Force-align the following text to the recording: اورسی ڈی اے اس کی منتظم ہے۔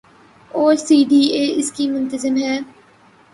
اورسی 0.51 0.97
ڈی 1.09 1.21
اے 1.35 1.43
اس 1.59 1.71
کی 1.71 1.85
منتظم 1.89 2.35
ہے۔ 2.37 2.57